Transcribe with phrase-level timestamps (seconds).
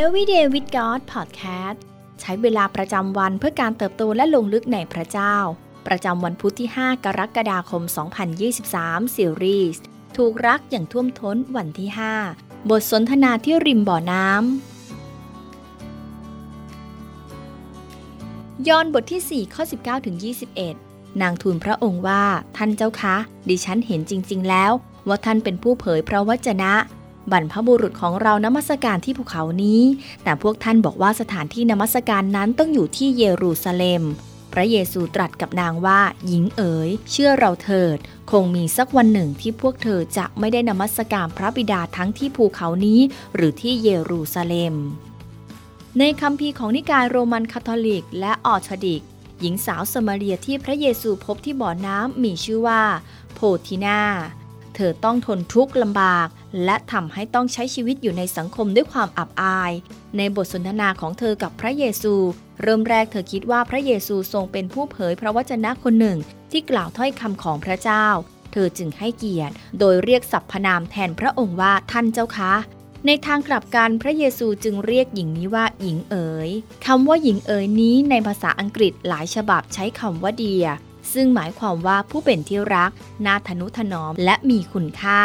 [0.00, 1.78] Everyday with God Podcast
[2.20, 5.36] ใช้เวลาประจำวันเพื่อการเติบโตและลงลึกในพระเจ้า
[5.86, 7.82] ประจำวันพุธที่ 5 กรกฎาคม
[8.48, 9.82] 2023 ซีรีส์
[10.16, 11.88] ถูกรักอย่างท่วมท้นวันที่
[12.28, 20.16] 5 บทสนทนาที่ริมบ่อน้ำยอนบทที่ 4 ข้อ 19ถึง
[20.68, 22.24] 21 นางทูลพระองค์ว่า
[22.56, 23.16] ท่านเจ้าคะ
[23.48, 24.72] ดิฉันเห็นจริง ๆ แล้ว
[25.08, 26.72] ว่าท่านเป็นผู้เผยพระวจนะ
[27.30, 29.82] บรรพบุรุษของเรานมัสการที่ภูเขานี้
[30.24, 34.02] แต่พวกท่านบอกว่าสถานที่นมัสการนั้นต้องอยู่ที่เยรูซาเล็ม
[34.52, 37.98] พระเยซูตรัสกับนางว่า หญิงเอ๋ย เชื่อเราเถิด
[38.30, 43.00] คงมีสักวันหนึ่งที่พวกเธอจะไม่ได้นมัสการพระบิดาทั้งที่ภูเขานี้
[43.34, 44.74] หรือที่เยรูซาเล็ม
[45.98, 49.02] ในคัมภีร์ของนิกายโรมันคาทอลิก และออร์โธดอกซ์
[49.40, 52.82] หญิงสาวสมาเรียที่พระเยซูพบที่บ่อน้ำมีชื่อว่า
[53.34, 54.00] โพธินา
[54.76, 56.28] เธอต้องทนทุกข์ลำบาก
[56.64, 59.72] และทำให้ต้องใช้ชีวิตอยู่ในสังคมด้วยความอับอาย
[60.16, 62.14] ในบทสนทนาของเธอกับพระเยซู
[62.62, 66.18] เริ่มแรกเธอคิดว่าพระเยซูทรงเป็นผู้เผยพระวจนะคนหนึ่ง
[66.50, 68.06] ที่กล่าวถ้อยคำของพระเจ้า
[68.52, 72.54] เธอจึงให้เกียรติ โดยเรียกสรรพนามแทนพระองค์ว่าท่านเจ้าคะ
[73.06, 76.50] ในทางกลับกันพระเยซูจึงเรียกหญิงนี้ว่าหญิงเอ๋ย
[76.86, 80.66] คำว่าหญิงเอ๋ยนี้ในภาษาอังกฤษหลายฉบับใช้คำว่าเดีย
[81.14, 82.90] ซึ่งหมายความว่าผู้เป็นที่รัก
[83.26, 85.22] น่าทนุถนอมและมีคุณค่า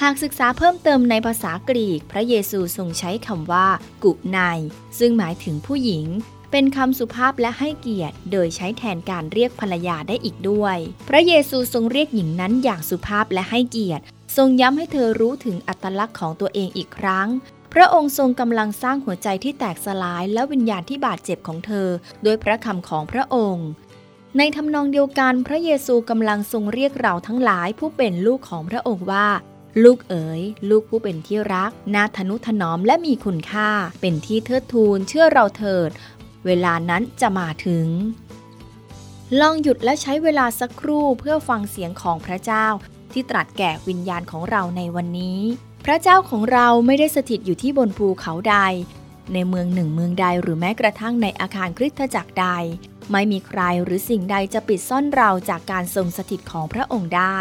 [0.00, 3.66] หากศึกษาเพิ่มเติมในภาษากรีก พระเยซูทรงใช้คำว่า
[4.04, 4.38] กุไน
[4.98, 6.06] ซึ่งหมายถึงผู้หญิง
[6.50, 10.76] เป็นคำสุภาพและให้เกียรติ โดยใช้แทนการเรียกภรรยาได้อีกด้วย
[11.08, 14.04] พระเยซูทรงเรียกหญิงนั้นอย่างสุภาพและให้เกียรติ
[14.36, 17.28] ทรงย้ำให้เธอรู้ถึงอัตลักษณ์ของตัวเองอีกครั้ง
[17.72, 21.88] พระองค์ทรงกำลังสร้างหัวใจที่แตกสลายและวิญญาณที่บาดเจ็บของเธอ
[22.22, 23.68] โดยพระคำของพระองค์
[24.38, 29.28] ในทำนองเดียวกันพระเยซูกำลังทรงเรียกเราทั้งหลายผู้เป็นลูกของพระองค์ว่า
[29.84, 35.90] ลูกเอ๋ย ลูกผู้เป็นที่รักน่าทนุถนอมและมีคุณค่า เป็นที่เทิดทูนเชื่อเราเถิด
[36.46, 37.86] เวลานั้นจะมาถึง
[39.40, 42.66] ลองหยุดและใช้เวลาสักครู่เพื่อฟังเสียงของพระเจ้า
[43.12, 45.40] ที่ตรัสแก่วิญญาณของเราในวันนี้
[45.84, 48.56] พระเจ้าของเราไม่ได้สถิตอยู่ที่บนภูเขาใด
[49.32, 52.48] ในเมืองหนึ่งเมืองใดหรือแม้กระทั่งในอาคารคริสตจักรใด
[53.10, 57.40] ไม่มีใครหรือสิ่งใดจะปิดซ่อนเราจากการทรงสถิตของพระองค์ได้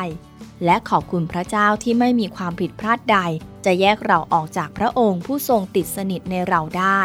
[0.66, 3.18] และขอบคุณพระเจ้าที่ไม่มีความผิดพลาดใด
[3.66, 7.02] จะแยกเราออกจากพระองค์ผู้ทรงติดสนิทในเราได้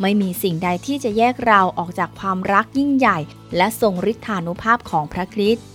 [0.00, 3.18] ไม่มีสิ่งใดที่จะแยกเราออกจากความรักยิ่งใหญ่
[3.56, 5.66] และทรงฤทธานุภาพของพระคริสต์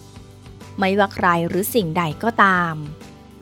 [0.80, 2.74] ไม่ว่าใครหรือสิ่งใดก็ตาม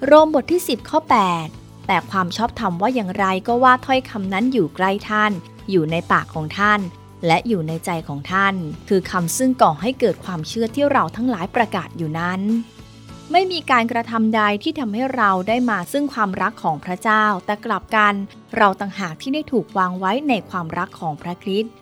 [0.06, 1.00] โรมบทที่ 10ข้อ
[1.44, 5.32] 8 แต่ความชอบธรรมว่าอย่างไรก็ว่าถ้อยคำนั้นอยู่ใกล้ท่าน
[5.70, 6.80] อยู่ในปากของท่าน
[7.28, 8.56] และอยู่ในใจของท่าน
[8.90, 12.42] คือคำซึ่งก่อให้เกิดความเชื่อที่เราทั้งหลายประกาศอยู่นั้น
[13.32, 18.14] ไม่มีการกระทำใดที่ทำให้เราได้มาซึ่งความรักของพระเจ้า แต่กลับกัน
[18.58, 21.74] เราต่างหากที่ได้ถูกวางไว้ในความรักของพระคริสต์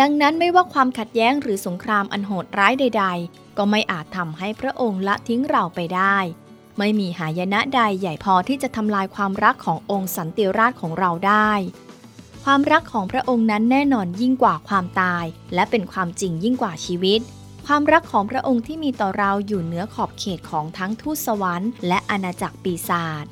[0.00, 6.16] ดังนั้นไม่ว่าความขัดแย้งหรือสงครามอันโหดร้ายใด ๆ ก็ไม่อาจทำให้พระองค์ละทิ้งเราไปได้
[6.78, 11.50] ไม่มีหายนะใดใหญ่พอที่จะทำลายความรักขององค์สันติราชของเราได้
[12.48, 15.24] ความรักของพระองค์นั้นแน่นอนยิ่งกว่าความตาย
[15.54, 17.20] และเป็นความจริงยิ่งกว่าชีวิต
[17.66, 23.24] ความรักของพระองค์ที่มีต่อเราอยู่เหนือขอบเขตของทั้งทูตสวรรค์และอาณาจักรปีศาจ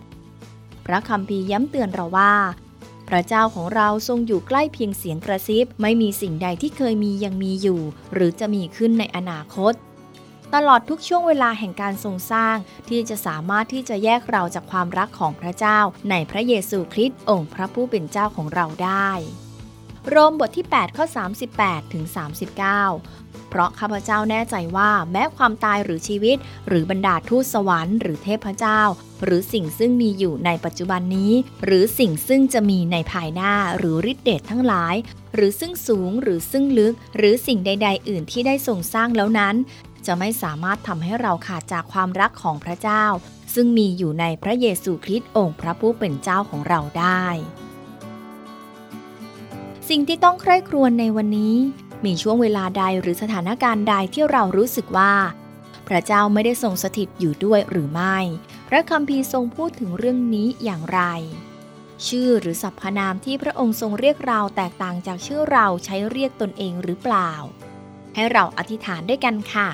[0.86, 2.34] พระคัมภีร์ย้ำเตือนเราว่า
[3.08, 7.80] พระเจ้าของเราทรงอยู่ใกล้เพียงเสียงกระซิบ ไม่มีสิ่งใดที่เคยมียังมีอยู่
[8.14, 9.72] หรือจะมีขึ้นในอนาคต
[10.56, 12.56] ตลอดทุกช่วงเวลาแห่งการทรงสร้าง
[12.88, 15.78] ที่จะสามารถที่จะแยกเราจากความรักของพระเจ้า
[16.10, 19.10] ในพระเยซูคริสต์องค์พระผู้เป็นเจ้าของเราได้
[20.08, 21.04] โรมบทที่ 8 ข้อ
[21.48, 22.04] 38 ถึง
[22.76, 26.36] 39เพราะข้าพเจ้าแน่ใจว่าแม้ความตายหรือชีวิต
[26.68, 28.80] หรือบรรดาทูตสวรรค์หรือเทพเจ้า
[29.24, 31.32] หรือสิ่งซึ่งมีอยู่ในปัจจุบันนี้
[31.64, 34.94] หรือสิ่งซึ่งจะมีในภายหน้าหรือฤทธิเดชทั้งหลาย
[35.34, 39.54] หรือซึ่งสูงหรือซึ่งลึก หรือสิ่งใด ๆ อื่นที่ได้ทรงสร้างแล้วนั้น
[40.06, 43.04] จะไม่สามารถทำให้เราขาดจากความรักของพระเจ้า
[43.54, 47.24] ซึ่งมีอยู่ในพระเยซูคริสต์องค์พระผู้เป็นเจ้าของเราได้
[49.88, 51.56] สิ่งที่ต้องใคร่ครวญในวันนี้
[52.04, 55.14] มีช่วงเวลาใดหรือสถานการณ์ใดที่เรารู้สึกว่า
[55.88, 58.18] พระเจ้าไม่ได้ทรงสถิตอยู่ด้วยหรือไม่
[58.68, 61.00] พระคัมภีร์ทรงพูดถึงเรื่องนี้อย่างไร
[62.06, 67.32] ชื่อหรือสรรพนามที่พระองค์ทรงเรียกเราแตกต่างจากชื่อเราใช้เรียกตนเองหรือเปล่า
[68.14, 69.68] ให้เราอธิษฐานด้วยกันค่ะ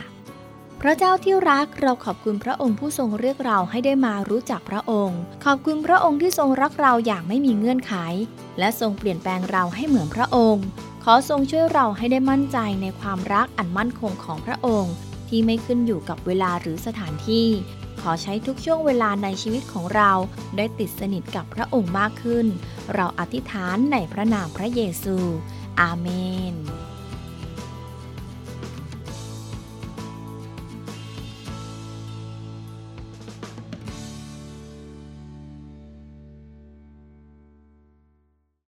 [0.82, 7.94] พระเจ้าที่รักเราขอบคุณพระองค์ผู้ทรงเรียกเราให้ได้มารู้จักพระองค์ ขอบคุณพระองค์ที่ทรงรักเราอย่างไม่มีเงื่อนไข
[8.58, 10.64] และทรงเปลี่ยนแปลงเราให้เหมือนพระองค์
[11.04, 14.94] ขอทรงช่วยเราให้ได้มั่นใจในความรักอันมั่นคงของพระองค์
[15.28, 17.46] ที่ไม่ขึ้นอยู่กับเวลาหรือสถานที่
[18.00, 20.10] ขอใช้ทุกช่วงเวลาในชีวิตของเรา
[20.56, 22.46] ได้ติดสนิทกับพระองค์มากขึ้น
[22.94, 25.16] เราอธิษฐานในพระนามพระเยซู
[25.80, 26.08] อาเม
[26.52, 26.54] น